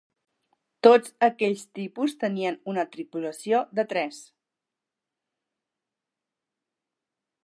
Tots 0.85 1.11
aquells 1.27 1.65
tipus 1.79 2.15
tenien 2.23 2.57
una 2.73 2.85
tripulació 2.95 3.61
de 3.81 3.87
tres. 3.93 4.23